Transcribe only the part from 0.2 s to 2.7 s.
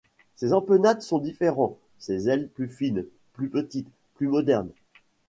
Ses empennages sont différents, ses ailes plus